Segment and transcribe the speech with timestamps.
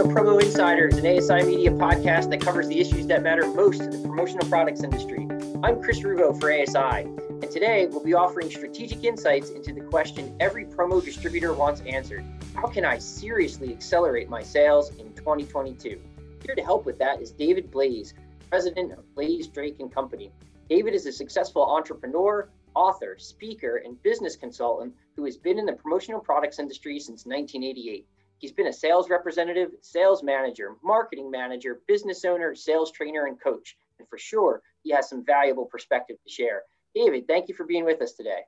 [0.00, 3.86] to Promo Insiders, an ASI media podcast that covers the issues that matter most to
[3.86, 5.28] the promotional products industry.
[5.62, 10.34] I'm Chris Ruvo for ASI, and today we'll be offering strategic insights into the question
[10.40, 12.24] every promo distributor wants answered
[12.54, 16.00] How can I seriously accelerate my sales in 2022?
[16.46, 18.14] Here to help with that is David Blaise,
[18.48, 20.32] president of Blaise Drake and Company.
[20.70, 25.74] David is a successful entrepreneur, author, speaker, and business consultant who has been in the
[25.74, 28.06] promotional products industry since 1988.
[28.40, 33.76] He's been a sales representative, sales manager, marketing manager, business owner, sales trainer, and coach.
[33.98, 36.62] And for sure, he has some valuable perspective to share.
[36.94, 38.40] David, thank you for being with us today.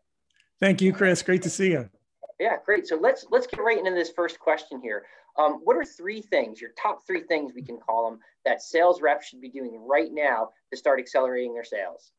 [0.59, 1.23] Thank you, Chris.
[1.23, 1.91] Great to see you.
[2.41, 2.87] Yeah, great.
[2.87, 5.05] So let's let's get right into this first question here.
[5.39, 9.01] Um, what are three things, your top three things we can call them, that sales
[9.03, 12.13] reps should be doing right now to start accelerating their sales?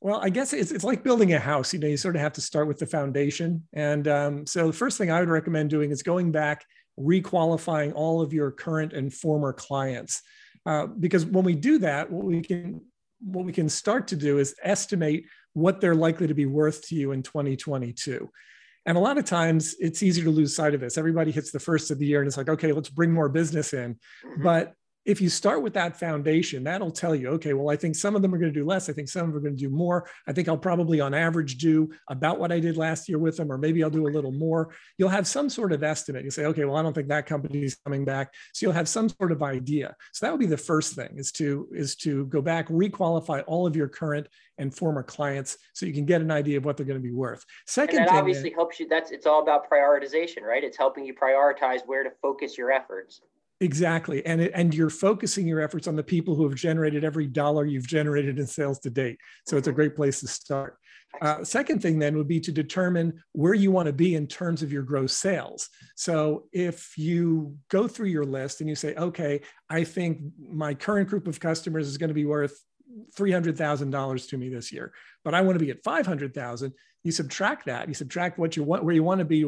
[0.00, 1.74] Well, I guess it's, it's like building a house.
[1.74, 3.66] You know, you sort of have to start with the foundation.
[3.74, 6.64] And um, so the first thing I would recommend doing is going back,
[6.98, 10.22] requalifying all of your current and former clients.
[10.66, 12.80] Uh, because when we do that, what we can
[13.22, 16.94] what we can start to do is estimate what they're likely to be worth to
[16.94, 18.30] you in 2022.
[18.86, 20.96] And a lot of times it's easy to lose sight of this.
[20.96, 23.74] Everybody hits the first of the year and it's like, okay, let's bring more business
[23.74, 23.94] in.
[23.94, 24.42] Mm-hmm.
[24.42, 24.72] But
[25.06, 28.22] if you start with that foundation, that'll tell you, okay, well, I think some of
[28.22, 28.88] them are going to do less.
[28.88, 30.08] I think some of them are going to do more.
[30.26, 33.50] I think I'll probably, on average, do about what I did last year with them,
[33.50, 34.74] or maybe I'll do a little more.
[34.98, 36.24] You'll have some sort of estimate.
[36.24, 38.34] You say, okay, well, I don't think that company is coming back.
[38.52, 39.96] So you'll have some sort of idea.
[40.12, 43.66] So that would be the first thing: is to is to go back, requalify all
[43.66, 46.86] of your current and former clients, so you can get an idea of what they're
[46.86, 47.42] going to be worth.
[47.66, 48.86] Second, and that obviously helps you.
[48.86, 50.62] That's it's all about prioritization, right?
[50.62, 53.22] It's helping you prioritize where to focus your efforts.
[53.60, 54.24] Exactly.
[54.24, 57.66] And, it, and you're focusing your efforts on the people who have generated every dollar
[57.66, 59.18] you've generated in sales to date.
[59.46, 60.78] So it's a great place to start.
[61.20, 64.62] Uh, second thing then would be to determine where you want to be in terms
[64.62, 65.68] of your gross sales.
[65.96, 71.08] So if you go through your list and you say, okay, I think my current
[71.08, 72.58] group of customers is going to be worth
[73.18, 74.92] $300,000 to me this year,
[75.24, 76.72] but I want to be at 500,000
[77.02, 79.44] you subtract that you subtract what you want where you want to be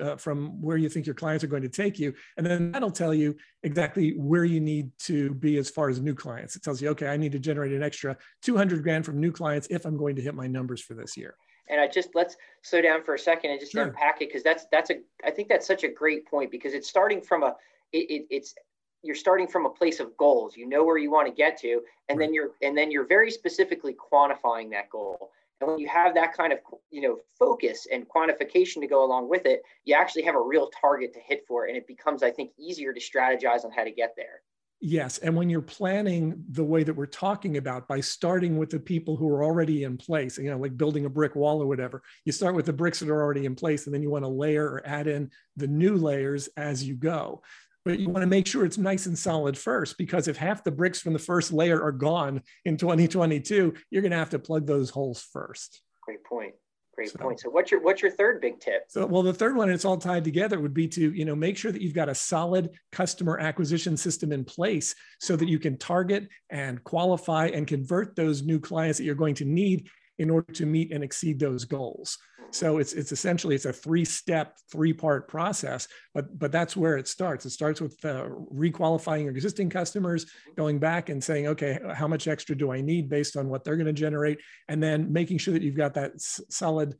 [0.00, 2.90] uh, from where you think your clients are going to take you and then that'll
[2.90, 6.80] tell you exactly where you need to be as far as new clients it tells
[6.80, 9.96] you okay i need to generate an extra 200 grand from new clients if i'm
[9.96, 11.36] going to hit my numbers for this year
[11.68, 13.84] and i just let's slow down for a second and just sure.
[13.84, 14.94] unpack it because that's that's a
[15.24, 17.54] i think that's such a great point because it's starting from a
[17.92, 18.54] it, it, it's
[19.02, 21.82] you're starting from a place of goals you know where you want to get to
[22.08, 22.26] and right.
[22.26, 26.36] then you're and then you're very specifically quantifying that goal and when you have that
[26.36, 26.58] kind of
[26.90, 30.70] you know focus and quantification to go along with it, you actually have a real
[30.80, 33.92] target to hit for, and it becomes, I think, easier to strategize on how to
[33.92, 34.42] get there.
[34.86, 35.16] Yes.
[35.18, 39.16] And when you're planning the way that we're talking about by starting with the people
[39.16, 42.32] who are already in place, you know, like building a brick wall or whatever, you
[42.32, 44.66] start with the bricks that are already in place and then you want to layer
[44.66, 47.42] or add in the new layers as you go
[47.84, 50.70] but you want to make sure it's nice and solid first because if half the
[50.70, 54.66] bricks from the first layer are gone in 2022 you're going to have to plug
[54.66, 55.82] those holes first.
[56.04, 56.54] Great point
[56.94, 57.40] great so, point.
[57.40, 58.84] So what's your what's your third big tip?
[58.88, 61.34] So well the third one and it's all tied together would be to you know
[61.34, 65.58] make sure that you've got a solid customer acquisition system in place so that you
[65.58, 70.30] can target and qualify and convert those new clients that you're going to need in
[70.30, 72.18] order to meet and exceed those goals.
[72.50, 76.96] So it's it's essentially it's a three step, three part process, but but that's where
[76.96, 77.44] it starts.
[77.46, 82.28] It starts with uh, requalifying your existing customers, going back and saying, okay, how much
[82.28, 85.52] extra do I need based on what they're going to generate, and then making sure
[85.52, 86.94] that you've got that s- solid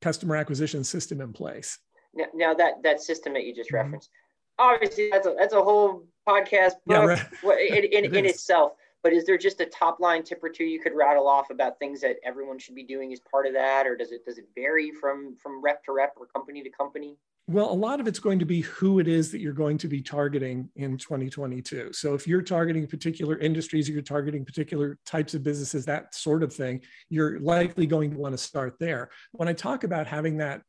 [0.00, 1.78] customer acquisition system in place.
[2.14, 3.84] Now, now that that system that you just mm-hmm.
[3.84, 4.10] referenced,
[4.58, 7.70] obviously that's a that's a whole podcast book yeah, right.
[7.70, 8.72] in, in, it in itself
[9.04, 11.78] but is there just a top line tip or two you could rattle off about
[11.78, 14.48] things that everyone should be doing as part of that or does it does it
[14.56, 17.16] vary from from rep to rep or company to company
[17.46, 19.86] well, a lot of it's going to be who it is that you're going to
[19.86, 21.92] be targeting in 2022.
[21.92, 26.42] So, if you're targeting particular industries, or you're targeting particular types of businesses, that sort
[26.42, 29.10] of thing, you're likely going to want to start there.
[29.32, 30.62] When I talk about having that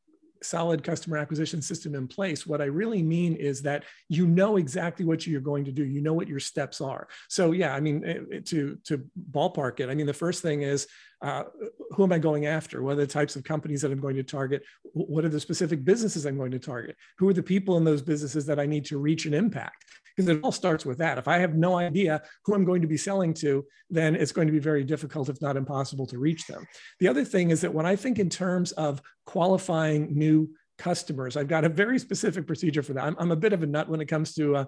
[0.46, 5.06] solid customer acquisition system in place, what I really mean is that you know exactly
[5.06, 5.84] what you're going to do.
[5.84, 7.08] You know what your steps are.
[7.30, 10.62] So yeah, I mean, eh, eh, to to ballpark it, I mean, the first thing
[10.62, 10.88] is
[11.22, 11.44] uh,
[11.92, 12.84] who am I going after?
[12.84, 14.64] What are the types of companies that I'm going to target?
[14.94, 16.96] What are the specific businesses I'm going to target?
[17.18, 19.86] Who are the people in those businesses that I need to reach and impact?
[20.16, 21.18] Because it all starts with that.
[21.18, 24.48] If I have no idea who I'm going to be selling to, then it's going
[24.48, 26.66] to be very difficult, if not impossible, to reach them.
[27.00, 31.48] The other thing is that when I think in terms of qualifying new customers, I've
[31.48, 33.04] got a very specific procedure for that.
[33.04, 34.66] I'm, I'm a bit of a nut when it comes to uh,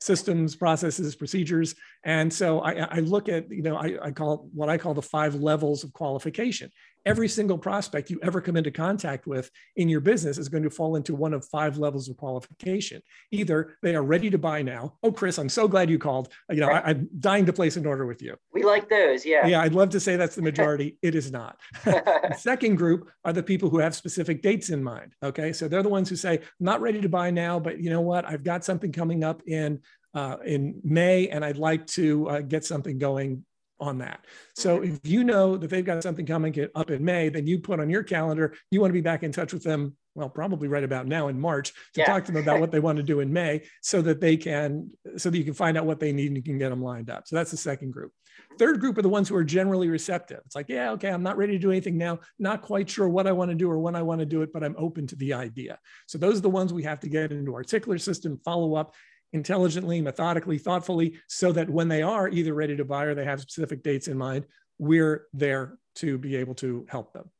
[0.00, 1.74] systems, processes, procedures.
[2.04, 5.02] And so I, I look at, you know, I, I, call what I call the
[5.02, 6.70] five levels of qualification.
[7.06, 10.70] Every single prospect you ever come into contact with in your business is going to
[10.70, 13.00] fall into one of five levels of qualification.
[13.30, 14.98] Either they are ready to buy now.
[15.02, 16.32] Oh, Chris, I'm so glad you called.
[16.50, 18.36] You know, I, am dying to place an order with you.
[18.52, 19.24] We like those.
[19.24, 19.46] Yeah.
[19.46, 19.60] Yeah.
[19.60, 20.98] I'd love to say that's the majority.
[21.00, 21.58] it is not.
[22.36, 25.14] second group are the people who have specific dates in mind.
[25.22, 25.52] Okay.
[25.52, 28.26] So they're the ones who say, not ready to buy now, but you know what?
[28.26, 29.80] I've got something coming up in
[30.14, 33.44] uh, in May, and I'd like to uh, get something going
[33.80, 34.24] on that.
[34.54, 34.94] So mm-hmm.
[34.94, 37.90] if you know that they've got something coming up in May, then you put on
[37.90, 41.06] your calendar, you want to be back in touch with them, well, probably right about
[41.06, 42.06] now in March to yeah.
[42.06, 44.90] talk to them about what they want to do in May so that they can,
[45.16, 47.10] so that you can find out what they need and you can get them lined
[47.10, 47.28] up.
[47.28, 48.12] So that's the second group.
[48.58, 50.40] Third group are the ones who are generally receptive.
[50.46, 53.26] It's like, yeah, okay, I'm not ready to do anything now, not quite sure what
[53.26, 55.16] I want to do or when I want to do it, but I'm open to
[55.16, 55.78] the idea.
[56.06, 58.94] So those are the ones we have to get into our tickler system, follow up,
[59.32, 63.40] intelligently, methodically, thoughtfully, so that when they are either ready to buy or they have
[63.40, 64.46] specific dates in mind,
[64.78, 67.30] we're there to be able to help them.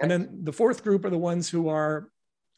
[0.00, 2.08] And then the fourth group are the ones who are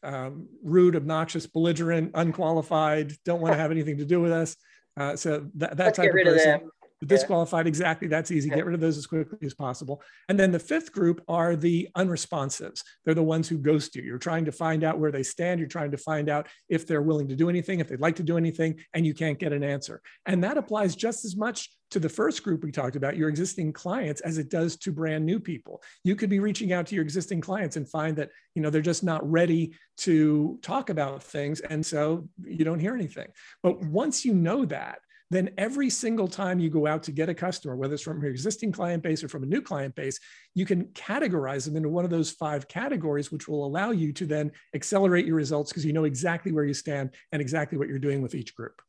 [0.03, 4.55] um, rude, obnoxious, belligerent, unqualified, don't want to have anything to do with us.
[4.95, 6.69] Uh, so that, that Let's type of person
[7.05, 8.49] disqualified exactly that's easy.
[8.49, 10.01] Get rid of those as quickly as possible.
[10.29, 12.83] And then the fifth group are the unresponsives.
[13.05, 14.01] They're the ones who ghost you.
[14.01, 15.59] You're trying to find out where they stand.
[15.59, 18.23] You're trying to find out if they're willing to do anything if they'd like to
[18.23, 20.01] do anything and you can't get an answer.
[20.25, 23.71] And that applies just as much to the first group we talked about your existing
[23.71, 25.81] clients as it does to brand new people.
[26.03, 28.81] You could be reaching out to your existing clients and find that you know they're
[28.81, 33.27] just not ready to talk about things and so you don't hear anything.
[33.63, 37.33] But once you know that then every single time you go out to get a
[37.33, 40.19] customer, whether it's from your existing client base or from a new client base,
[40.53, 44.25] you can categorize them into one of those five categories, which will allow you to
[44.25, 47.99] then accelerate your results because you know exactly where you stand and exactly what you're
[47.99, 48.81] doing with each group.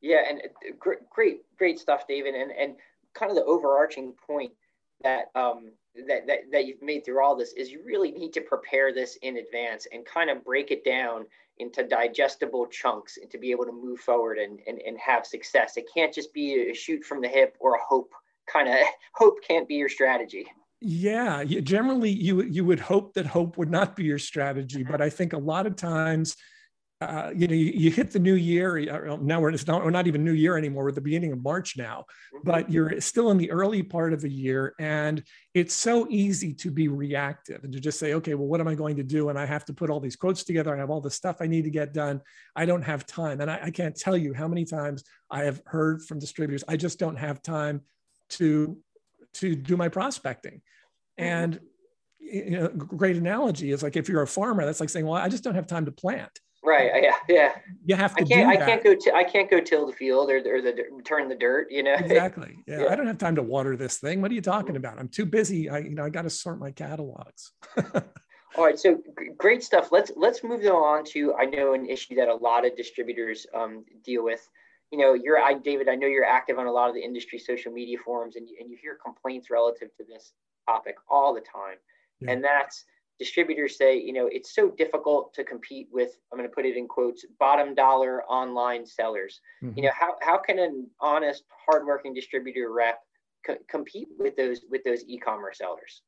[0.00, 2.34] Yeah, and uh, great, great stuff, David.
[2.34, 2.76] And and
[3.14, 4.52] kind of the overarching point
[5.02, 5.72] that um,
[6.08, 9.16] that, that that you've made through all this is you really need to prepare this
[9.22, 11.26] in advance and kind of break it down
[11.58, 15.76] into digestible chunks and to be able to move forward and, and, and have success.
[15.76, 18.12] It can't just be a shoot from the hip or a hope
[18.50, 18.74] kind of
[19.14, 20.46] hope can't be your strategy.
[20.80, 25.10] Yeah, generally you you would hope that hope would not be your strategy, but I
[25.10, 26.36] think a lot of times
[27.02, 29.10] uh, you know, you, you, hit the new year.
[29.10, 30.84] Uh, now we're, not, we're not even new year anymore.
[30.84, 32.48] We're at the beginning of March now, mm-hmm.
[32.48, 34.74] but you're still in the early part of the year.
[34.78, 35.22] And
[35.54, 38.74] it's so easy to be reactive and to just say, okay, well, what am I
[38.74, 39.28] going to do?
[39.28, 40.74] And I have to put all these quotes together.
[40.74, 42.20] I have all the stuff I need to get done.
[42.54, 43.40] I don't have time.
[43.40, 46.76] And I, I can't tell you how many times I have heard from distributors, I
[46.76, 47.82] just don't have time
[48.30, 48.76] to,
[49.34, 50.60] to do my prospecting.
[51.18, 51.24] Mm-hmm.
[51.24, 51.60] And
[52.20, 55.28] you know, great analogy is like if you're a farmer, that's like saying, well, I
[55.28, 56.30] just don't have time to plant
[56.64, 57.02] Right.
[57.02, 57.16] Yeah.
[57.28, 57.52] Yeah.
[57.84, 58.22] You have to.
[58.22, 58.48] I can't.
[58.48, 58.94] I can't go.
[58.94, 61.68] T- I can't go till the field or, or the turn the dirt.
[61.70, 61.94] You know.
[61.94, 62.58] Exactly.
[62.66, 64.22] Yeah, yeah, I don't have time to water this thing.
[64.22, 64.98] What are you talking about?
[64.98, 65.68] I'm too busy.
[65.68, 67.52] I you know I got to sort my catalogs.
[68.56, 68.78] All right.
[68.78, 69.02] So
[69.36, 69.90] great stuff.
[69.90, 73.84] Let's let's move on to I know an issue that a lot of distributors um,
[74.04, 74.48] deal with.
[74.92, 75.88] You know, you're I David.
[75.88, 78.70] I know you're active on a lot of the industry social media forums, and and
[78.70, 80.32] you hear complaints relative to this
[80.68, 81.78] topic all the time,
[82.20, 82.30] yeah.
[82.30, 82.84] and that's
[83.18, 86.76] distributors say, you know, it's so difficult to compete with, I'm going to put it
[86.76, 89.40] in quotes, bottom dollar online sellers.
[89.62, 89.78] Mm-hmm.
[89.78, 93.00] You know, how, how can an honest, hardworking distributor rep
[93.46, 96.02] co- compete with those with those e-commerce sellers?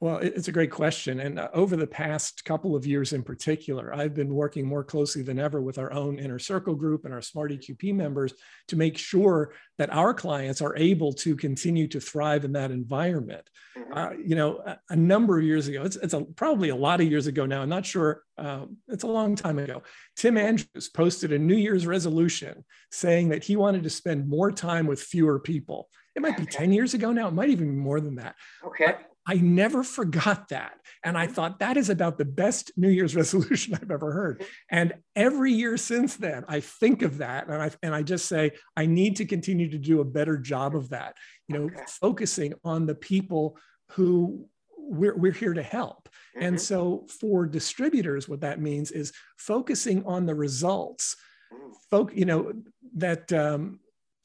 [0.00, 1.20] Well, it's a great question.
[1.20, 5.20] And uh, over the past couple of years in particular, I've been working more closely
[5.20, 8.32] than ever with our own inner circle group and our smart EQP members
[8.68, 13.46] to make sure that our clients are able to continue to thrive in that environment.
[13.76, 13.92] Mm-hmm.
[13.92, 17.02] Uh, you know, a, a, number of years ago, it's, it's a, probably a lot
[17.02, 19.82] of years ago now, I'm not sure, um, it's a long time ago.
[20.16, 24.86] Tim Andrews posted a New Year's resolution saying that he wanted to spend more time
[24.86, 25.90] with fewer people.
[26.16, 28.34] It might be 10 years ago now, it might even be more than that.
[28.64, 28.86] Okay.
[28.86, 30.72] But I never forgot that.
[31.04, 34.44] And I thought that is about the best New Year's resolution I've ever heard.
[34.70, 38.52] And every year since then, I think of that and I, and I just say,
[38.76, 41.16] I need to continue to do a better job of that,
[41.48, 41.82] you know, okay.
[41.86, 43.56] focusing on the people
[43.90, 44.46] who
[44.76, 46.08] we're, we're here to help.
[46.36, 46.46] Mm-hmm.
[46.46, 51.16] And so for distributors, what that means is focusing on the results,
[51.52, 51.72] mm.
[51.90, 52.52] folk, you know,
[52.96, 53.80] that, um,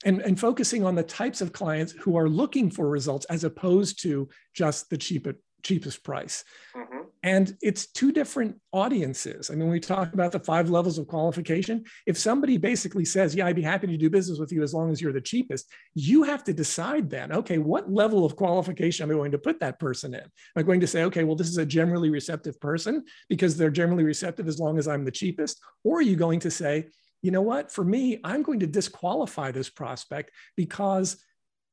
[0.05, 4.01] and, and focusing on the types of clients who are looking for results as opposed
[4.03, 6.43] to just the cheapest cheapest price.
[6.75, 6.99] Mm-hmm.
[7.23, 9.49] And it's two different audiences.
[9.49, 11.83] I mean, we talk about the five levels of qualification.
[12.05, 14.91] If somebody basically says, Yeah, I'd be happy to do business with you as long
[14.91, 19.09] as you're the cheapest, you have to decide then, okay, what level of qualification am
[19.09, 20.21] I going to put that person in?
[20.21, 23.71] Am I going to say, okay, well, this is a generally receptive person because they're
[23.71, 25.59] generally receptive as long as I'm the cheapest?
[25.83, 26.89] Or are you going to say,
[27.25, 31.17] you know what, for me, I'm going to disqualify this prospect because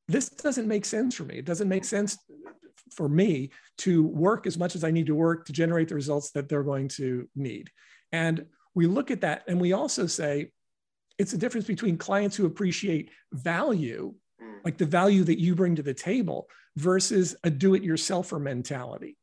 [0.07, 1.37] this doesn't make sense for me.
[1.37, 2.17] It doesn't make sense
[2.91, 6.31] for me to work as much as I need to work to generate the results
[6.31, 7.69] that they're going to need.
[8.11, 10.51] And we look at that and we also say
[11.19, 14.55] it's a difference between clients who appreciate value, mm.
[14.65, 19.17] like the value that you bring to the table, versus a do it yourselfer mentality.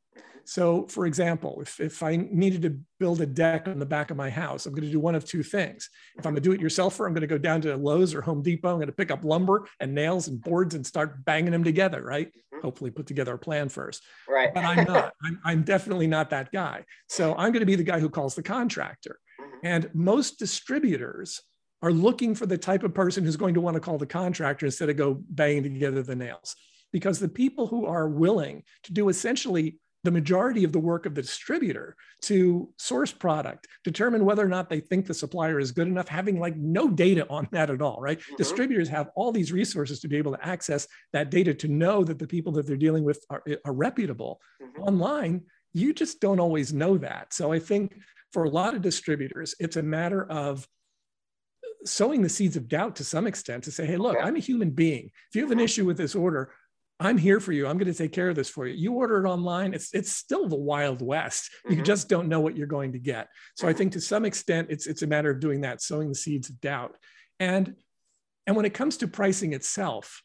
[0.51, 4.17] So, for example, if, if I needed to build a deck on the back of
[4.17, 5.89] my house, I'm going to do one of two things.
[6.19, 8.43] If I'm a do it yourselfer, I'm going to go down to Lowe's or Home
[8.43, 8.71] Depot.
[8.71, 12.03] I'm going to pick up lumber and nails and boards and start banging them together,
[12.03, 12.27] right?
[12.27, 12.63] Mm-hmm.
[12.63, 14.03] Hopefully, put together a plan first.
[14.29, 14.53] Right.
[14.53, 15.13] But I'm not.
[15.25, 16.85] I'm, I'm definitely not that guy.
[17.09, 19.21] So, I'm going to be the guy who calls the contractor.
[19.41, 19.67] Mm-hmm.
[19.69, 21.41] And most distributors
[21.81, 24.67] are looking for the type of person who's going to want to call the contractor
[24.67, 26.57] instead of go banging together the nails.
[26.93, 31.15] Because the people who are willing to do essentially the majority of the work of
[31.15, 35.89] the distributor to source product, determine whether or not they think the supplier is good
[35.89, 38.19] enough, having like no data on that at all, right?
[38.19, 38.37] mm-hmm.
[38.37, 42.19] Distributors have all these resources to be able to access that data to know that
[42.19, 44.41] the people that they're dealing with are, are reputable.
[44.63, 44.83] Mm-hmm.
[44.83, 45.43] Online,
[45.73, 47.35] you just don't always know that.
[47.35, 47.97] So I think
[48.33, 50.67] for a lot of distributors, it's a matter of
[51.85, 54.71] sowing the seeds of doubt to some extent to say, hey, look, I'm a human
[54.71, 55.11] being.
[55.29, 55.65] If you have an mm-hmm.
[55.65, 56.53] issue with this order,
[57.01, 57.67] I'm here for you.
[57.67, 58.75] I'm going to take care of this for you.
[58.75, 61.51] You order it online, it's it's still the wild west.
[61.65, 61.85] You mm-hmm.
[61.85, 63.29] just don't know what you're going to get.
[63.57, 66.15] So I think to some extent it's it's a matter of doing that, sowing the
[66.15, 66.97] seeds of doubt.
[67.39, 67.75] And
[68.47, 70.23] and when it comes to pricing itself,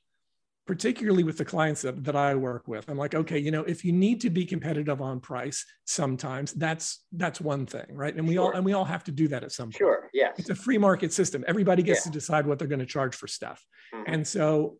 [0.67, 3.86] particularly with the clients that, that I work with, I'm like, okay, you know, if
[3.86, 8.15] you need to be competitive on price, sometimes that's that's one thing, right?
[8.15, 8.46] And we sure.
[8.46, 9.77] all and we all have to do that at some point.
[9.77, 10.32] Sure, yeah.
[10.38, 11.46] It's a free market system.
[11.48, 12.12] Everybody gets yeah.
[12.12, 13.65] to decide what they're going to charge for stuff.
[13.94, 14.13] Mm-hmm.
[14.13, 14.77] And so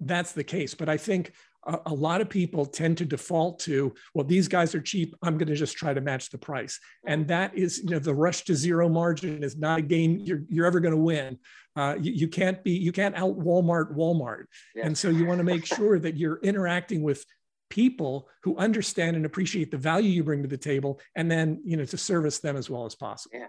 [0.00, 0.74] that's the case.
[0.74, 1.32] But I think
[1.66, 5.14] a, a, lot of people tend to default to, well, these guys are cheap.
[5.22, 6.78] I'm going to just try to match the price.
[7.06, 10.42] And that is, you know, the rush to zero margin is not a game you're,
[10.48, 11.38] you're ever going to win.
[11.76, 14.44] Uh, you, you, can't be, you can't out Walmart Walmart.
[14.74, 14.86] Yes.
[14.86, 17.24] And so you want to make sure that you're interacting with
[17.68, 21.76] people who understand and appreciate the value you bring to the table and then, you
[21.76, 23.38] know, to service them as well as possible.
[23.38, 23.46] Yeah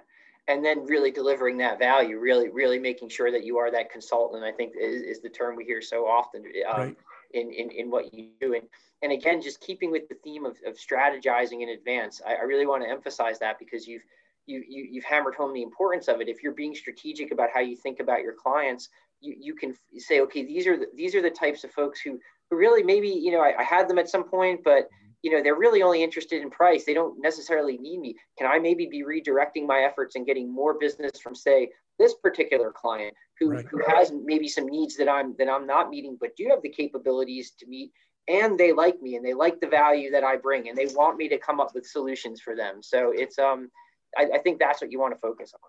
[0.48, 4.44] and then really delivering that value, really, really making sure that you are that consultant.
[4.44, 6.98] I think is, is the term we hear so often um, right.
[7.34, 8.56] in, in, in what you do.
[8.56, 8.64] And,
[9.04, 12.66] and again, just keeping with the theme of, of strategizing in advance, I, I really
[12.66, 14.04] want to emphasize that because you've,
[14.48, 16.28] you, you, you've hammered home the importance of it.
[16.28, 18.90] If you're being strategic about how you think about your clients,
[19.22, 22.20] you, you can say, okay, these are the, these are the types of folks who,
[22.50, 24.90] who really maybe, you know, I, I had them at some point, but
[25.24, 26.86] you know they're really only interested in price.
[26.86, 28.16] They don't necessarily need me.
[28.38, 31.70] Can i maybe be redirecting my efforts and getting more business from say
[32.02, 33.66] this particular client who, right.
[33.70, 36.70] who has maybe some needs that i'm that i'm not meeting but do have the
[36.70, 37.92] capabilities to meet
[38.28, 41.18] and they like me and they like the value that i bring and they want
[41.18, 42.82] me to come up with solutions for them.
[42.82, 43.70] So it's um
[44.18, 45.60] i, I think that's what you want to focus on.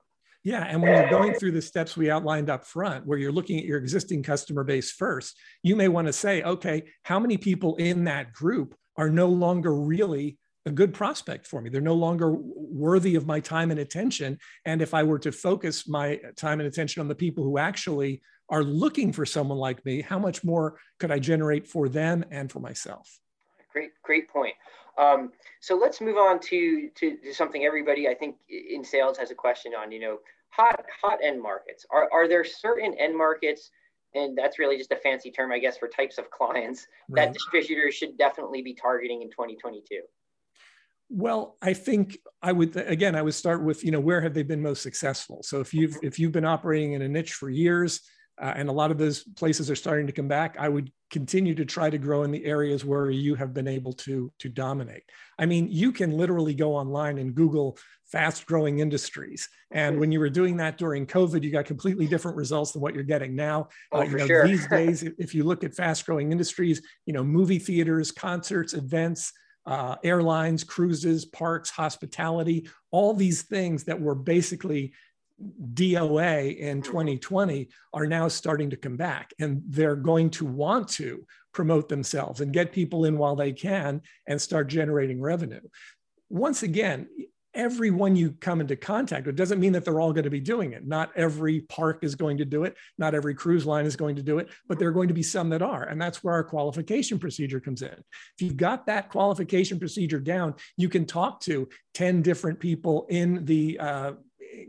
[0.44, 3.60] Yeah, and when you're going through the steps we outlined up front, where you're looking
[3.60, 7.76] at your existing customer base first, you may want to say, okay, how many people
[7.76, 11.70] in that group are no longer really a good prospect for me.
[11.70, 14.38] They're no longer worthy of my time and attention.
[14.64, 18.22] And if I were to focus my time and attention on the people who actually
[18.48, 22.50] are looking for someone like me, how much more could I generate for them and
[22.50, 23.08] for myself?
[23.72, 24.54] Great, great point.
[24.98, 29.30] Um, so let's move on to, to, to something everybody I think in sales has
[29.30, 29.90] a question on.
[29.90, 30.18] You know,
[30.50, 31.86] hot hot end markets.
[31.90, 33.70] Are are there certain end markets
[34.14, 37.26] and that's really just a fancy term, I guess, for types of clients right.
[37.26, 40.00] that distributors should definitely be targeting in 2022?
[41.08, 44.42] Well, I think I would again I would start with you know where have they
[44.42, 45.42] been most successful.
[45.42, 48.00] So if you've if you've been operating in a niche for years,
[48.40, 51.54] uh, and a lot of those places are starting to come back, I would continue
[51.54, 55.04] to try to grow in the areas where you have been able to to dominate.
[55.38, 59.48] I mean, you can literally go online and Google fast growing industries.
[59.70, 62.94] And when you were doing that during COVID, you got completely different results than what
[62.94, 63.68] you're getting now.
[63.90, 64.46] Oh, uh, you know, sure.
[64.46, 69.32] these days, if you look at fast growing industries, you know, movie theaters, concerts, events,
[69.64, 74.92] uh, airlines, cruises, parks, hospitality, all these things that were basically
[75.74, 77.70] DOA in 2020 mm-hmm.
[77.92, 82.52] are now starting to come back and they're going to want to promote themselves and
[82.52, 85.60] get people in while they can and start generating revenue.
[86.30, 87.08] Once again,
[87.54, 90.72] everyone you come into contact with doesn't mean that they're all going to be doing
[90.72, 90.86] it.
[90.86, 92.76] Not every park is going to do it.
[92.96, 95.22] Not every cruise line is going to do it, but there are going to be
[95.22, 95.84] some that are.
[95.84, 97.92] And that's where our qualification procedure comes in.
[97.92, 103.44] If you've got that qualification procedure down, you can talk to 10 different people in
[103.44, 104.12] the uh,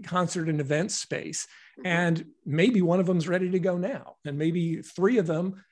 [0.04, 1.48] concert and event space.
[1.80, 1.88] Mm-hmm.
[1.88, 4.16] And maybe one of them's ready to go now.
[4.26, 5.64] And maybe three of them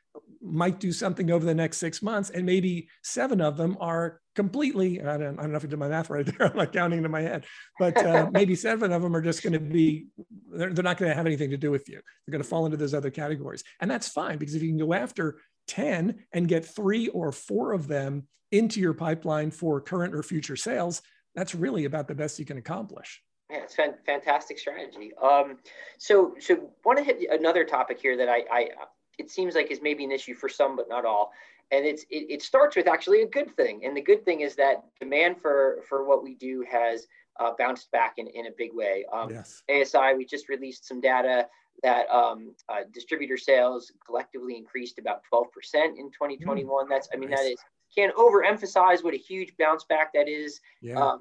[0.42, 2.30] might do something over the next six months.
[2.32, 5.80] And maybe seven of them are completely i don't, I don't know if i did
[5.80, 7.46] my math right there i'm not counting in my head
[7.80, 10.08] but uh, maybe seven of them are just going to be
[10.54, 12.66] they're, they're not going to have anything to do with you they're going to fall
[12.66, 15.38] into those other categories and that's fine because if you can go after
[15.68, 20.56] 10 and get three or four of them into your pipeline for current or future
[20.56, 21.02] sales
[21.36, 23.22] that's really about the best you can accomplish
[23.52, 25.12] yeah, it's fan- fantastic strategy.
[25.22, 25.58] Um,
[25.98, 28.68] so, so want to hit another topic here that I, I,
[29.18, 31.32] it seems like is maybe an issue for some, but not all.
[31.72, 34.56] And it's it, it starts with actually a good thing, and the good thing is
[34.56, 37.08] that demand for for what we do has
[37.40, 39.06] uh, bounced back in, in a big way.
[39.12, 39.64] Um, yes.
[39.70, 41.48] ASI, we just released some data
[41.84, 45.46] that um, uh, distributor sales collectively increased about 12%
[45.98, 46.86] in 2021.
[46.86, 47.40] Mm, That's, I mean, nice.
[47.40, 47.60] that is
[47.96, 51.00] can't overemphasize what a huge bounce back that is yeah.
[51.00, 51.20] um,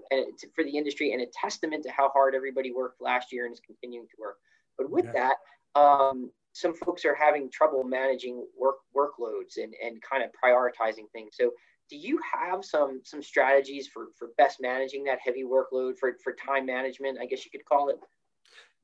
[0.54, 3.60] for the industry and a testament to how hard everybody worked last year and is
[3.60, 4.36] continuing to work.
[4.78, 5.34] But with yeah.
[5.74, 11.10] that, um, some folks are having trouble managing work workloads and, and kind of prioritizing
[11.12, 11.34] things.
[11.34, 11.52] So
[11.88, 16.32] do you have some some strategies for for best managing that heavy workload for for
[16.34, 17.18] time management?
[17.20, 17.98] I guess you could call it.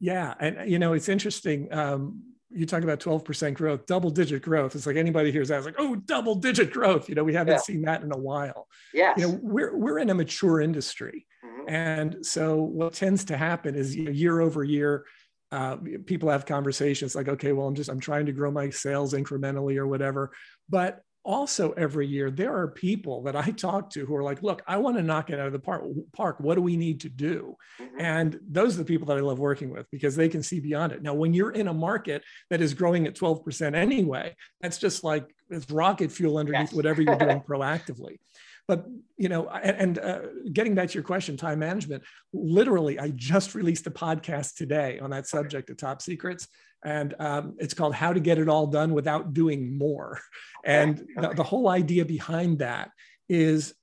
[0.00, 1.72] Yeah, and you know it's interesting.
[1.72, 4.74] Um, you talk about 12% growth, double digit growth.
[4.74, 7.08] It's like anybody hears that, it's like, oh, double digit growth.
[7.08, 7.60] You know, we haven't yeah.
[7.60, 8.68] seen that in a while.
[8.94, 9.14] Yeah.
[9.16, 11.26] You know, we're, we're in a mature industry.
[11.44, 11.68] Mm-hmm.
[11.68, 15.04] And so what tends to happen is you know, year over year,
[15.52, 15.76] uh,
[16.06, 19.76] people have conversations like, okay, well, I'm just, I'm trying to grow my sales incrementally
[19.76, 20.32] or whatever.
[20.68, 24.62] But also every year there are people that i talk to who are like look
[24.68, 26.36] i want to knock it out of the park park.
[26.38, 27.56] What do we need to do?
[27.80, 28.00] Mm-hmm.
[28.00, 30.92] and those are the people that i love working with because they can see beyond
[30.92, 31.02] it.
[31.02, 35.28] Now when you're in a market that is growing at 12% anyway that's just like
[35.50, 36.72] it's rocket fuel underneath yes.
[36.72, 38.18] whatever you're doing proactively.
[38.68, 40.20] But you know and, and uh,
[40.52, 42.02] getting back to your question time management
[42.32, 46.48] literally i just released a podcast today on that subject of top secrets
[46.84, 50.20] and um, it's called How to Get It All Done Without Doing More.
[50.64, 52.90] And the, the whole idea behind that
[53.28, 53.74] is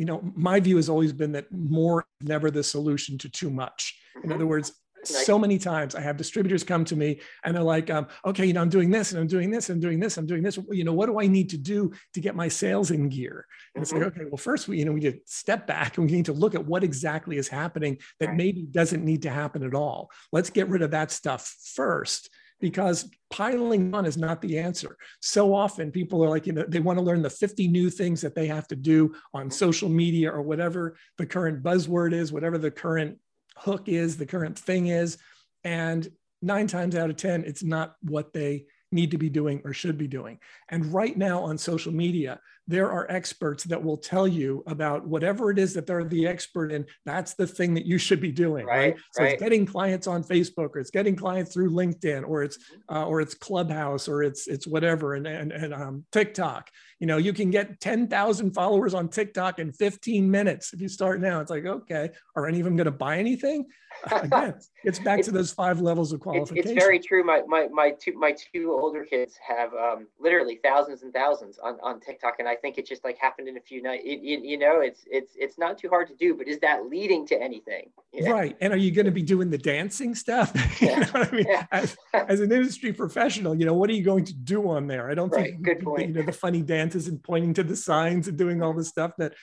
[0.00, 3.50] you know, my view has always been that more is never the solution to too
[3.50, 4.00] much.
[4.16, 4.32] In mm-hmm.
[4.32, 4.72] other words,
[5.04, 8.52] so many times I have distributors come to me and they're like, um, okay, you
[8.52, 10.58] know, I'm doing this and I'm doing this and I'm doing this, I'm doing this.
[10.70, 13.46] You know, what do I need to do to get my sales in gear?
[13.74, 14.20] And it's like, mm-hmm.
[14.20, 16.32] okay, well, first we, you know, we need to step back and we need to
[16.32, 20.10] look at what exactly is happening that maybe doesn't need to happen at all.
[20.32, 24.96] Let's get rid of that stuff first because piling on is not the answer.
[25.20, 28.20] So often people are like, you know, they want to learn the 50 new things
[28.20, 29.50] that they have to do on mm-hmm.
[29.50, 33.18] social media or whatever the current buzzword is, whatever the current
[33.56, 35.18] hook is, the current thing is.
[35.64, 36.08] And
[36.42, 39.98] nine times out of 10, it's not what they need to be doing or should
[39.98, 40.38] be doing.
[40.68, 45.50] And right now on social media, there are experts that will tell you about whatever
[45.50, 46.86] it is that they're the expert in.
[47.04, 48.94] That's the thing that you should be doing, right?
[48.94, 48.96] right?
[49.12, 49.32] So right.
[49.32, 52.96] it's getting clients on Facebook, or it's getting clients through LinkedIn, or it's mm-hmm.
[52.96, 56.70] uh, or it's Clubhouse, or it's it's whatever, and and, and um, TikTok.
[57.00, 60.88] You know, you can get ten thousand followers on TikTok in fifteen minutes if you
[60.88, 61.40] start now.
[61.40, 63.66] It's like, okay, are any of them going to buy anything?
[64.12, 64.54] again,
[64.84, 66.70] it's back it's, to those five levels of qualification.
[66.70, 67.24] It's, very true.
[67.24, 71.78] My my my two my two older kids have um, literally thousands and thousands on,
[71.82, 74.04] on TikTok, and I think it just like happened in a few nights.
[74.04, 77.26] You, you, know, it's it's it's not too hard to do, but is that leading
[77.28, 77.90] to anything?
[78.22, 78.56] Right.
[78.60, 80.52] And are you going to be doing the dancing stuff?
[80.80, 80.94] Yeah.
[80.94, 81.46] you know what I mean?
[81.46, 81.66] Yeah.
[81.72, 85.10] As, as, an industry professional, you know, what are you going to do on there?
[85.10, 85.50] I don't right.
[85.50, 86.08] think good point.
[86.08, 89.12] You know, the funny dances and pointing to the signs and doing all this stuff
[89.18, 89.34] that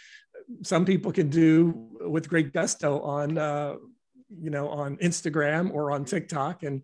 [0.63, 3.38] some people can do with great gusto on.
[3.38, 3.75] Uh,
[4.41, 6.82] you know, on Instagram or on TikTok and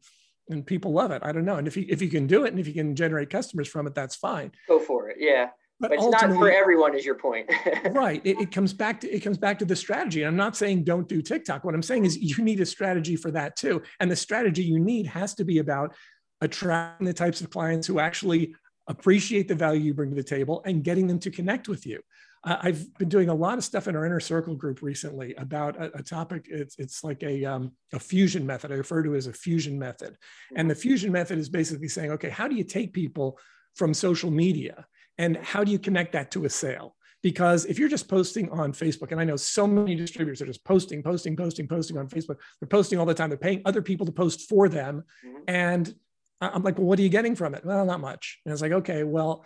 [0.49, 1.21] and people love it.
[1.23, 1.55] I don't know.
[1.55, 3.87] And if you if you can do it and if you can generate customers from
[3.87, 4.51] it, that's fine.
[4.67, 5.17] Go for it.
[5.19, 5.49] Yeah.
[5.83, 7.51] But, but it's not for everyone, is your point.
[7.91, 8.21] right.
[8.23, 10.23] It, it, comes back to it comes back to the strategy.
[10.23, 11.65] I'm not saying don't do TikTok.
[11.65, 13.81] What I'm saying is you need a strategy for that too.
[13.99, 15.93] And the strategy you need has to be about
[16.39, 18.55] attracting the types of clients who actually
[18.87, 21.99] appreciate the value you bring to the table and getting them to connect with you.
[22.45, 25.97] I've been doing a lot of stuff in our inner circle group recently about a,
[25.97, 26.47] a topic.
[26.49, 28.71] It's, it's like a, um, a fusion method.
[28.71, 30.15] I refer to as a fusion method.
[30.55, 33.37] And the fusion method is basically saying, okay, how do you take people
[33.75, 34.85] from social media
[35.17, 36.95] and how do you connect that to a sale?
[37.21, 40.65] Because if you're just posting on Facebook, and I know so many distributors are just
[40.65, 43.29] posting, posting, posting, posting on Facebook, they're posting all the time.
[43.29, 45.03] They're paying other people to post for them.
[45.25, 45.43] Mm-hmm.
[45.47, 45.95] And
[46.41, 47.63] I'm like, well, what are you getting from it?
[47.63, 48.41] Well, not much.
[48.45, 49.45] And it's like, okay, well,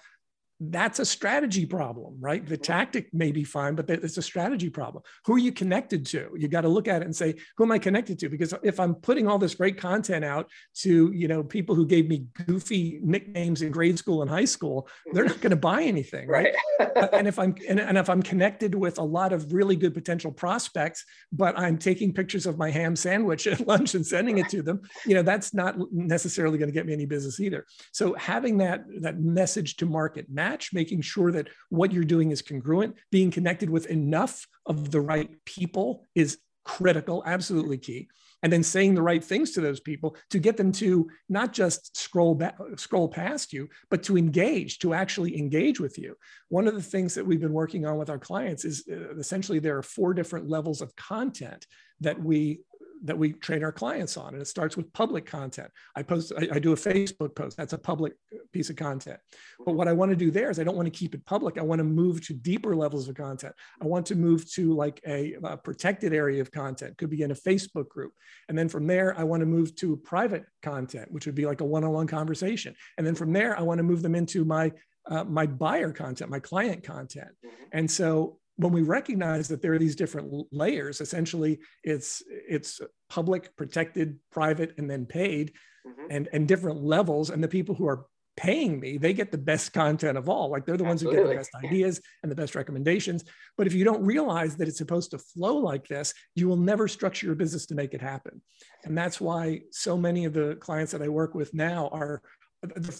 [0.59, 2.45] that's a strategy problem, right?
[2.45, 5.03] The tactic may be fine, but it's a strategy problem.
[5.25, 6.31] Who are you connected to?
[6.35, 8.29] You got to look at it and say, who am I connected to?
[8.29, 12.07] Because if I'm putting all this great content out to, you know, people who gave
[12.07, 16.27] me goofy nicknames in grade school and high school, they're not going to buy anything,
[16.27, 16.55] right?
[16.79, 16.97] right.
[16.97, 19.93] Uh, and if I'm and, and if I'm connected with a lot of really good
[19.93, 24.49] potential prospects, but I'm taking pictures of my ham sandwich at lunch and sending it
[24.49, 27.65] to them, you know, that's not necessarily going to get me any business either.
[27.91, 32.41] So having that that message to market match, making sure that what you're doing is
[32.41, 38.09] congruent, being connected with enough of the right people is critical, absolutely key.
[38.43, 41.97] And then saying the right things to those people to get them to not just
[41.97, 46.15] scroll back, scroll past you, but to engage, to actually engage with you.
[46.49, 49.59] One of the things that we've been working on with our clients is uh, essentially
[49.59, 51.65] there are four different levels of content
[52.01, 52.61] that we
[53.03, 54.33] that we train our clients on.
[54.33, 55.69] And it starts with public content.
[55.95, 57.57] I post, I, I, do a Facebook post.
[57.57, 58.13] That's a public
[58.51, 59.19] piece of content.
[59.65, 61.57] But what I want to do there is I don't want to keep it public.
[61.57, 63.53] I want to move to deeper levels of content.
[63.81, 67.31] I want to move to like a, a protected area of content, could be in
[67.31, 68.13] a Facebook group.
[68.49, 71.61] And then from there, I want to move to private content, which would be like
[71.61, 72.75] a one-on-one conversation.
[72.97, 74.71] And then from there, I want to move them into my
[75.09, 77.29] uh, my buyer content, my client content.
[77.45, 77.63] Mm-hmm.
[77.71, 83.55] And so when we recognize that there are these different layers essentially it's it's public
[83.55, 85.53] protected private and then paid
[85.87, 86.07] mm-hmm.
[86.11, 89.73] and and different levels and the people who are paying me they get the best
[89.73, 90.49] content of all.
[90.49, 93.25] Like they're the ones who get the best ideas and the best recommendations.
[93.57, 96.87] But if you don't realize that it's supposed to flow like this you will never
[96.87, 98.41] structure your business to make it happen.
[98.85, 102.21] And that's why so many of the clients that i work with now are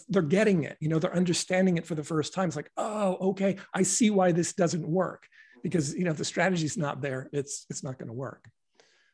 [0.10, 2.48] they're getting it you know they're understanding it for the first time.
[2.48, 5.28] It's like oh okay i see why this doesn't work
[5.64, 8.50] because you know if the strategy's not there, it's it's not going to work.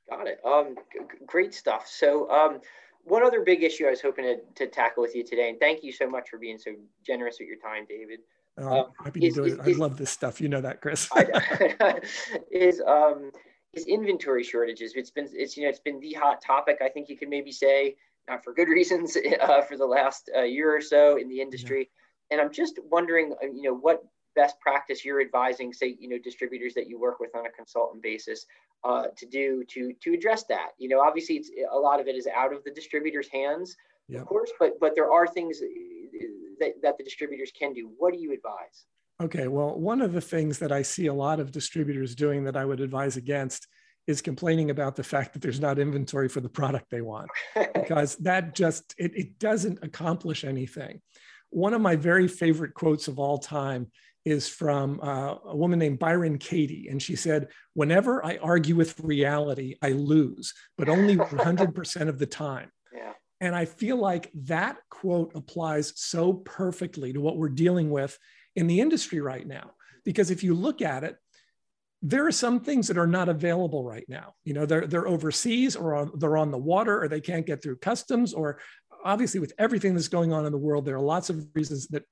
[0.09, 0.39] Got it.
[0.45, 1.87] Um, g- great stuff.
[1.87, 2.59] So um,
[3.03, 5.83] one other big issue I was hoping to, to tackle with you today, and thank
[5.83, 6.71] you so much for being so
[7.05, 8.19] generous with your time, David.
[8.57, 9.53] Oh, um, happy to is, do it.
[9.53, 10.39] Is, I love this stuff.
[10.39, 11.09] You know that, Chris.
[12.51, 13.31] is um
[13.73, 14.93] is inventory shortages.
[14.95, 16.77] It's been it's you know it's been the hot topic.
[16.81, 17.95] I think you can maybe say
[18.27, 21.79] not for good reasons uh, for the last uh, year or so in the industry.
[21.79, 22.37] Yeah.
[22.37, 24.03] And I'm just wondering, uh, you know, what
[24.35, 28.01] best practice you're advising, say, you know, distributors that you work with on a consultant
[28.01, 28.45] basis
[28.83, 30.69] uh, to do to to address that?
[30.77, 33.75] You know, obviously, it's a lot of it is out of the distributor's hands,
[34.15, 35.59] of course, but but there are things
[36.59, 37.91] that, that the distributors can do.
[37.97, 38.85] What do you advise?
[39.21, 42.57] Okay, well, one of the things that I see a lot of distributors doing that
[42.57, 43.67] I would advise against
[44.07, 47.29] is complaining about the fact that there's not inventory for the product they want
[47.73, 51.01] because that just it, it doesn't accomplish anything
[51.53, 53.89] one of my very favorite quotes of all time
[54.25, 56.87] is from uh, a woman named Byron Katie.
[56.89, 62.25] And she said, Whenever I argue with reality, I lose, but only 100% of the
[62.25, 62.71] time.
[62.93, 63.13] Yeah.
[63.41, 68.17] And I feel like that quote applies so perfectly to what we're dealing with
[68.55, 69.71] in the industry right now.
[70.05, 71.17] Because if you look at it,
[72.05, 74.33] there are some things that are not available right now.
[74.43, 77.63] You know, they're, they're overseas or on, they're on the water or they can't get
[77.63, 78.59] through customs or
[79.03, 82.03] obviously with everything that's going on in the world, there are lots of reasons that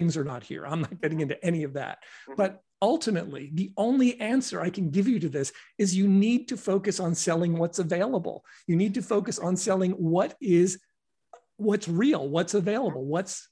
[0.00, 0.66] things are not here.
[0.66, 1.98] I'm not getting into any of that.
[1.98, 2.34] Mm-hmm.
[2.36, 6.56] But ultimately, the only answer I can give you to this is you need to
[6.56, 8.42] focus on selling what's available.
[8.66, 10.80] You need to focus on selling what is
[11.58, 13.46] what's real, what's available, what's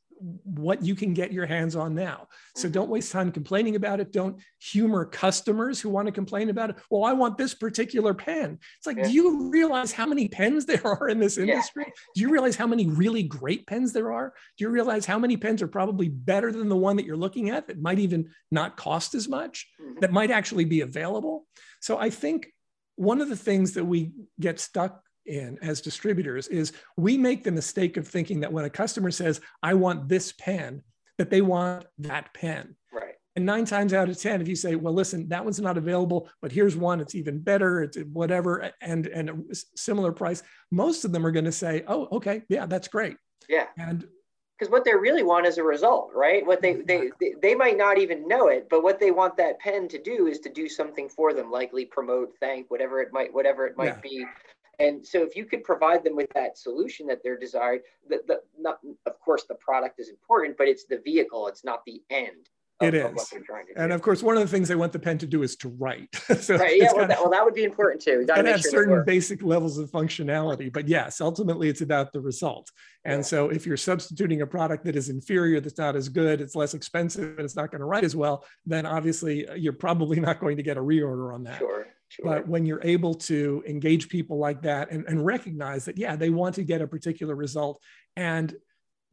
[0.44, 2.28] what you can get your hands on now.
[2.54, 2.72] So mm-hmm.
[2.72, 4.12] don't waste time complaining about it.
[4.12, 6.76] Don't humor customers who want to complain about it.
[6.90, 8.58] Well, I want this particular pen.
[8.78, 9.04] It's like, yeah.
[9.04, 11.84] do you realize how many pens there are in this industry?
[11.86, 11.92] Yeah.
[12.14, 14.34] Do you realize how many really great pens there are?
[14.56, 17.50] Do you realize how many pens are probably better than the one that you're looking
[17.50, 20.00] at that might even not cost as much, mm-hmm.
[20.00, 21.46] that might actually be available?
[21.80, 22.48] So I think
[22.96, 27.52] one of the things that we get stuck in as distributors is we make the
[27.52, 30.82] mistake of thinking that when a customer says, I want this pen,
[31.18, 32.76] that they want that pen.
[32.92, 33.14] Right.
[33.36, 36.28] And nine times out of 10, if you say, well, listen, that one's not available,
[36.40, 41.12] but here's one, it's even better, it's whatever, and, and a similar price, most of
[41.12, 43.16] them are going to say, oh, okay, yeah, that's great.
[43.48, 43.66] Yeah.
[43.76, 44.06] And
[44.58, 46.44] because what they really want is a result, right?
[46.44, 47.10] What they, they
[47.40, 50.40] they might not even know it, but what they want that pen to do is
[50.40, 54.00] to do something for them, likely promote, thank, whatever it might whatever it might yeah.
[54.00, 54.26] be.
[54.78, 58.40] And so if you could provide them with that solution that they're desired, the, the
[58.58, 62.48] not of course the product is important, but it's the vehicle, it's not the end.
[62.80, 63.34] Of, it is.
[63.74, 65.68] and of course, one of the things they want the pen to do is to
[65.80, 66.14] write.
[66.40, 66.78] so right.
[66.78, 66.92] Yeah.
[66.94, 68.24] Well that, well that, would be important too.
[68.32, 70.72] And have sure certain basic levels of functionality.
[70.72, 72.70] But yes, ultimately it's about the result.
[73.04, 73.22] And yeah.
[73.22, 76.72] so if you're substituting a product that is inferior, that's not as good, it's less
[76.74, 80.38] expensive, and it's not going to write as well, then obviously uh, you're probably not
[80.38, 81.58] going to get a reorder on that.
[81.58, 81.88] Sure.
[82.08, 82.24] Sure.
[82.24, 86.30] But when you're able to engage people like that and, and recognize that, yeah, they
[86.30, 87.82] want to get a particular result,
[88.16, 88.54] and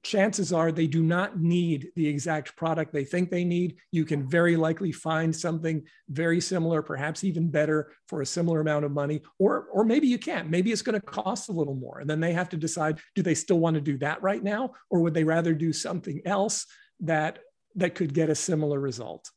[0.03, 3.75] chances are they do not need the exact product they think they need.
[3.91, 8.85] You can very likely find something very similar, perhaps even better for a similar amount
[8.85, 10.49] of money, or, or maybe you can't.
[10.49, 11.99] Maybe it's going to cost a little more.
[11.99, 14.73] And then they have to decide do they still want to do that right now,
[14.91, 16.67] or would they rather do something else
[16.99, 17.39] that,
[17.75, 19.29] that could get a similar result?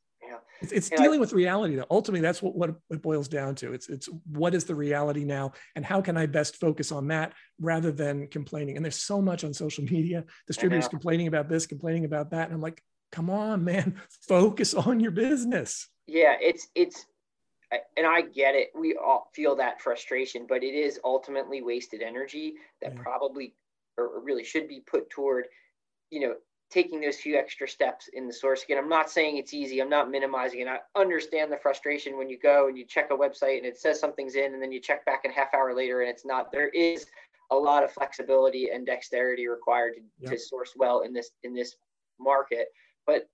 [0.61, 1.87] It's, it's dealing I, with reality though.
[1.91, 3.73] Ultimately, that's what, what it boils down to.
[3.73, 7.33] It's it's what is the reality now, and how can I best focus on that
[7.61, 8.77] rather than complaining.
[8.77, 12.55] And there's so much on social media, distributors complaining about this, complaining about that, and
[12.55, 15.89] I'm like, come on, man, focus on your business.
[16.07, 17.07] Yeah, it's it's
[17.97, 18.71] and I get it.
[18.75, 23.03] We all feel that frustration, but it is ultimately wasted energy that yeah.
[23.03, 23.55] probably
[23.99, 25.49] or really should be put toward,
[26.11, 26.35] you know,
[26.71, 28.63] taking those few extra steps in the source.
[28.65, 29.81] Again, I'm not saying it's easy.
[29.81, 30.69] I'm not minimizing it.
[30.69, 33.99] I understand the frustration when you go and you check a website and it says
[33.99, 36.53] something's in, and then you check back a half hour later and it's not.
[36.53, 37.07] There is
[37.51, 40.33] a lot of flexibility and dexterity required to, yep.
[40.33, 41.77] to source well in this in this
[42.21, 42.69] market.
[43.07, 43.29] But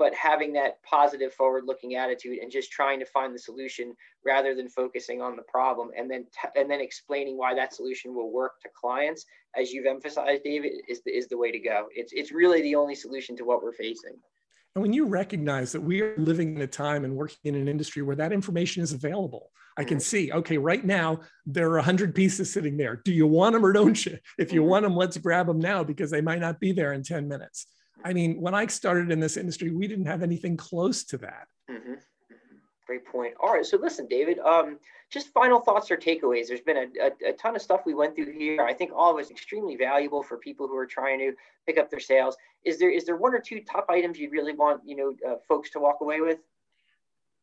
[0.00, 4.54] but having that positive forward looking attitude and just trying to find the solution rather
[4.54, 8.32] than focusing on the problem and then t- and then explaining why that solution will
[8.32, 12.12] work to clients as you've emphasized david is the, is the way to go it's
[12.14, 14.14] it's really the only solution to what we're facing
[14.74, 17.68] and when you recognize that we are living in a time and working in an
[17.68, 20.02] industry where that information is available, I can mm-hmm.
[20.02, 23.02] see, okay, right now there are 100 pieces sitting there.
[23.04, 24.16] Do you want them or don't you?
[24.38, 24.70] If you mm-hmm.
[24.70, 27.66] want them, let's grab them now because they might not be there in 10 minutes.
[28.04, 31.46] I mean, when I started in this industry, we didn't have anything close to that.
[31.70, 31.94] Mm-hmm.
[32.86, 33.34] Great point.
[33.40, 33.64] All right.
[33.64, 34.78] So listen, David, um,
[35.10, 36.48] just final thoughts or takeaways.
[36.48, 38.64] There's been a, a, a, ton of stuff we went through here.
[38.64, 41.32] I think all of it's extremely valuable for people who are trying to
[41.66, 42.36] pick up their sales.
[42.64, 45.36] Is there is there one or two top items you really want you know uh,
[45.46, 46.38] folks to walk away with?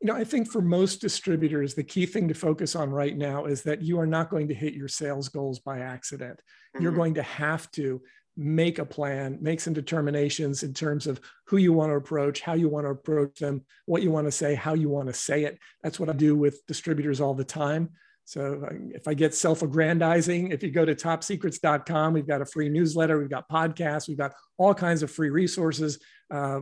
[0.01, 3.45] You know, I think for most distributors, the key thing to focus on right now
[3.45, 6.39] is that you are not going to hit your sales goals by accident.
[6.39, 6.83] Mm-hmm.
[6.83, 8.01] You're going to have to
[8.37, 12.53] make a plan, make some determinations in terms of who you want to approach, how
[12.53, 15.43] you want to approach them, what you want to say, how you want to say
[15.43, 15.57] it.
[15.81, 17.89] That's what I do with distributors all the time.
[18.25, 23.17] So if I get self-aggrandizing, if you go to topsecrets.com, we've got a free newsletter,
[23.17, 25.97] we've got podcasts, we've got all kinds of free resources,
[26.29, 26.59] uh,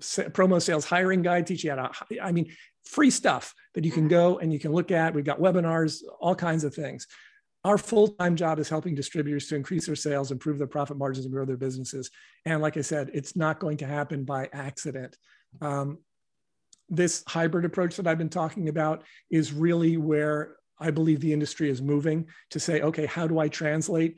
[0.00, 2.52] promo sales hiring guide, teach you how to, I mean,
[2.84, 5.14] free stuff that you can go and you can look at.
[5.14, 7.06] We've got webinars, all kinds of things.
[7.64, 11.26] Our full time job is helping distributors to increase their sales, improve their profit margins,
[11.26, 12.10] and grow their businesses.
[12.44, 15.16] And like I said, it's not going to happen by accident.
[15.60, 15.98] Um,
[16.88, 21.70] this hybrid approach that I've been talking about is really where I believe the industry
[21.70, 24.16] is moving to say, okay, how do I translate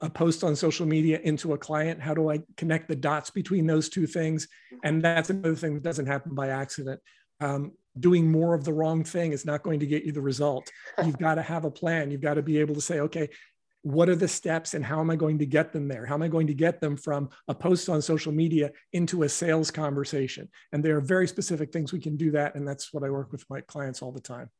[0.00, 2.00] a post on social media into a client?
[2.00, 4.48] How do I connect the dots between those two things?
[4.82, 7.00] And that's another thing that doesn't happen by accident.
[7.40, 10.70] Um, doing more of the wrong thing is not going to get you the result.
[11.04, 12.10] You've got to have a plan.
[12.10, 13.28] You've got to be able to say, okay,
[13.82, 16.04] what are the steps and how am I going to get them there?
[16.04, 19.28] How am I going to get them from a post on social media into a
[19.28, 20.48] sales conversation?
[20.72, 22.56] And there are very specific things we can do that.
[22.56, 24.50] And that's what I work with my clients all the time.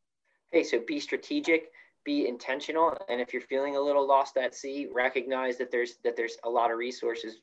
[0.53, 1.73] Hey, so be strategic,
[2.05, 2.97] be intentional.
[3.09, 6.49] And if you're feeling a little lost at sea, recognize that there's that there's a
[6.49, 7.39] lot of resources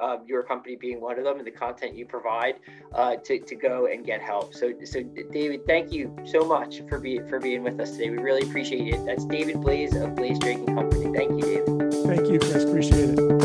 [0.00, 2.56] uh, your company being one of them and the content you provide
[2.94, 4.54] uh, to, to go and get help.
[4.54, 8.10] So, so David, thank you so much for being for being with us today.
[8.10, 9.04] We really appreciate it.
[9.04, 11.16] That's David Blaise of Blaise Drake and Company.
[11.16, 11.92] Thank you, David.
[12.04, 12.64] Thank you, Chris.
[12.64, 13.39] Appreciate it.